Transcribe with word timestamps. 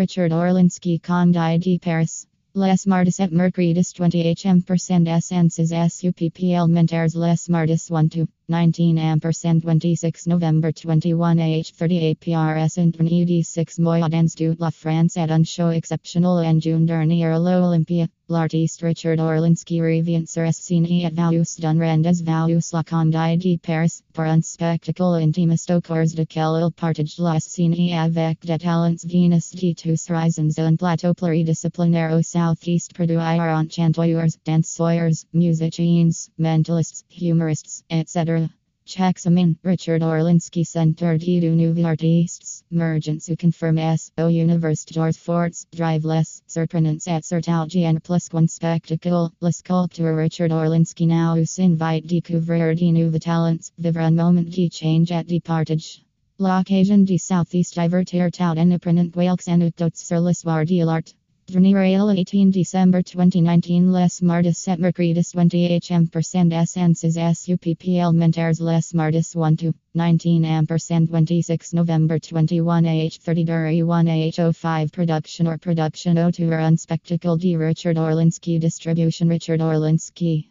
Richard 0.00 0.32
Orlinski 0.32 0.98
Conde 0.98 1.60
de 1.60 1.76
Paris. 1.76 2.26
Les 2.54 2.86
Martis 2.86 3.20
et 3.20 3.30
Mercredis 3.30 3.92
20 3.92 4.08
hm% 4.08 5.06
essences 5.06 5.92
SUPP 5.92 6.54
elementaires 6.54 7.14
Les 7.14 7.46
Martis 7.50 7.90
1 7.90 8.08
to 8.08 8.26
19 8.50 8.98
ampersand 8.98 9.62
26 9.62 10.26
November 10.26 10.72
21 10.72 11.38
h 11.38 11.72
38 11.72 12.18
PRS 12.18 12.78
Internet 12.78 13.44
6 13.44 13.78
moyens 13.78 14.34
de 14.34 14.56
la 14.58 14.72
France 14.72 15.16
et 15.16 15.30
un 15.30 15.44
show 15.44 15.70
exceptionnel 15.70 16.44
en 16.44 16.60
June 16.60 16.84
dernier 16.84 17.28
l'Olympia. 17.38 18.08
L'artiste 18.30 18.82
Richard 18.82 19.18
Orlinski 19.18 19.80
revient 19.80 20.24
sur 20.24 20.54
scène 20.54 20.86
et 20.86 21.10
vaus 21.10 21.58
d'un 21.58 21.80
rendes 21.80 22.06
vaus 22.06 22.72
la 22.72 22.84
Conde 22.84 23.10
de 23.10 23.56
Paris 23.56 24.02
pour 24.12 24.22
un 24.22 24.40
spectacle 24.40 25.02
intimiste 25.02 25.70
au 25.72 25.80
cours 25.80 26.06
duquel 26.14 26.62
il 26.62 26.70
partage 26.70 27.18
la 27.18 27.40
scène 27.40 27.92
avec 27.92 28.38
des 28.46 28.58
talents 28.58 28.94
venus 29.04 29.50
de 29.52 29.72
tous 29.72 30.10
horizons 30.10 30.58
un 30.58 30.76
plateau 30.76 31.12
pluridisciplinaire 31.12 32.12
au 32.16 32.22
southeast 32.22 32.94
produire 32.94 33.20
enchanteurs, 33.20 34.30
danseurs, 34.46 35.24
musiciens, 35.32 36.28
mentalists, 36.38 37.04
humorists, 37.20 37.84
etc. 37.90 38.39
Checksamin, 38.90 39.56
Richard 39.62 40.02
Orlinski 40.02 40.66
Center 40.66 41.16
de 41.16 41.54
Nouveau 41.54 41.84
Artistes, 41.84 42.64
Mergence 42.72 43.28
who 43.28 43.36
S, 43.78 44.10
O 44.18 44.24
au 44.24 44.28
Universitaires 44.28 45.16
Forts, 45.16 45.64
Drive 45.70 46.02
Driveless, 46.02 46.42
Surprenance 46.48 47.06
et 47.06 47.22
Sertalgian 47.22 48.02
plus 48.02 48.28
one 48.32 48.48
spectacle, 48.48 49.30
Le 49.40 49.52
sculpteur 49.52 50.16
Richard 50.16 50.50
Orlinski 50.50 51.06
now 51.06 51.36
Us 51.36 51.60
invite 51.60 52.08
découvrir 52.08 52.74
de 52.74 52.90
nouveaux 52.90 53.20
talents, 53.20 53.70
vivre 53.78 54.00
un 54.00 54.16
moment 54.16 54.42
de 54.42 54.68
change 54.72 55.12
et 55.12 55.24
de 55.24 55.38
partage. 55.38 56.04
L'occasion 56.40 57.04
de 57.04 57.16
Southeast 57.16 57.74
divertir 57.74 58.32
tout 58.32 58.42
en 58.42 58.72
apprenant 58.72 59.08
quelques 59.08 59.46
anecdotes 59.46 59.98
sur 59.98 60.20
l'histoire 60.20 60.64
de 60.64 60.84
l'art. 60.84 61.14
Dernier 61.50 62.14
18 62.14 62.52
December 62.52 63.02
2019 63.02 63.90
Les 63.90 64.22
Martis 64.22 64.68
et 64.68 64.78
Mercredis 64.78 65.34
20 65.34 65.50
hm% 65.52 66.52
essences 66.52 67.16
SUPP 67.16 67.98
elementaires 67.98 68.60
Les 68.60 68.94
Martis 68.94 69.34
1 69.34 69.56
to 69.56 69.74
19 69.94 70.44
ampersand 70.44 71.08
26 71.08 71.72
November 71.74 72.20
21 72.20 72.84
h 72.84 73.18
30 73.18 73.44
31 73.46 74.06
h 74.06 74.54
05 74.54 74.92
production 74.92 75.48
or 75.48 75.58
production 75.58 76.18
autour 76.18 76.60
un 76.60 76.76
spectacle 76.76 77.36
de 77.36 77.56
Richard 77.56 77.96
Orlinski 77.96 78.60
distribution 78.60 79.28
Richard 79.28 79.60
Orlinski 79.60 80.49